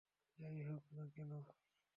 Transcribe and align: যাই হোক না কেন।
যাই 0.39 0.59
হোক 0.63 0.83
না 0.95 1.03
কেন। 1.15 1.31